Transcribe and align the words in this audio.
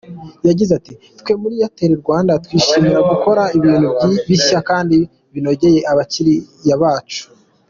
Yagize 0.47 0.71
ati: 0.79 0.93
“Twe 1.19 1.33
muri 1.41 1.55
Airtel-Rwanda 1.61 2.33
twishimira 2.43 2.99
gukora 3.11 3.43
ibintu 3.57 3.89
bishya 4.27 4.59
kandi 4.69 4.97
binogeye 5.33 5.79
abakiriya 5.91 6.75
bacu. 6.83 7.23